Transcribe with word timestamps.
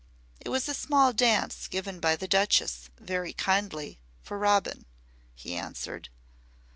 "It 0.39 0.49
was 0.49 0.67
a 0.67 0.73
small 0.73 1.13
dance 1.13 1.67
given 1.67 1.99
by 1.99 2.15
the 2.15 2.27
Duchess, 2.27 2.89
very 2.99 3.33
kindly, 3.33 3.99
for 4.23 4.39
Robin," 4.39 4.85
he 5.35 5.53
answered. 5.53 6.09